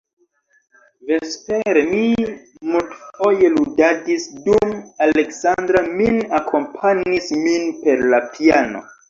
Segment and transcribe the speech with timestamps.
[1.09, 1.99] Vespere mi
[2.75, 4.73] multfoje ludadis, dum
[5.09, 8.85] Aleksandra min akompanis min per la piano.